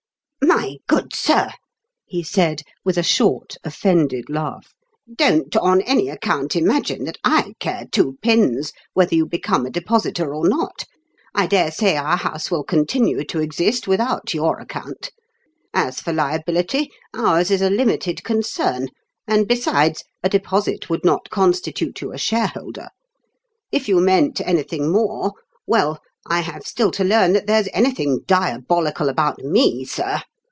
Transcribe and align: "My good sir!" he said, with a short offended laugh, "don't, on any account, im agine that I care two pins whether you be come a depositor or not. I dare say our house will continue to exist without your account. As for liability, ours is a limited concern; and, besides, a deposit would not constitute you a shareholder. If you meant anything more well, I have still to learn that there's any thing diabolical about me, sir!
"My 0.51 0.77
good 0.85 1.15
sir!" 1.15 1.49
he 2.05 2.23
said, 2.23 2.63
with 2.83 2.97
a 2.97 3.03
short 3.03 3.55
offended 3.63 4.25
laugh, 4.29 4.73
"don't, 5.15 5.55
on 5.55 5.79
any 5.81 6.09
account, 6.09 6.57
im 6.57 6.65
agine 6.65 7.05
that 7.05 7.17
I 7.23 7.53
care 7.61 7.85
two 7.89 8.17
pins 8.21 8.73
whether 8.93 9.15
you 9.15 9.25
be 9.25 9.39
come 9.39 9.65
a 9.65 9.69
depositor 9.69 10.35
or 10.35 10.45
not. 10.49 10.83
I 11.33 11.47
dare 11.47 11.71
say 11.71 11.95
our 11.95 12.17
house 12.17 12.51
will 12.51 12.65
continue 12.65 13.23
to 13.23 13.39
exist 13.39 13.87
without 13.87 14.33
your 14.33 14.59
account. 14.59 15.11
As 15.73 16.01
for 16.01 16.11
liability, 16.11 16.91
ours 17.13 17.49
is 17.49 17.61
a 17.61 17.69
limited 17.69 18.21
concern; 18.25 18.89
and, 19.27 19.47
besides, 19.47 20.03
a 20.21 20.27
deposit 20.27 20.89
would 20.89 21.05
not 21.05 21.29
constitute 21.29 22.01
you 22.01 22.11
a 22.11 22.17
shareholder. 22.17 22.89
If 23.71 23.87
you 23.87 24.01
meant 24.01 24.41
anything 24.41 24.91
more 24.91 25.31
well, 25.65 26.01
I 26.27 26.41
have 26.41 26.67
still 26.67 26.91
to 26.91 27.05
learn 27.05 27.31
that 27.33 27.47
there's 27.47 27.69
any 27.73 27.91
thing 27.91 28.21
diabolical 28.27 29.07
about 29.07 29.41
me, 29.41 29.85
sir! 29.85 30.19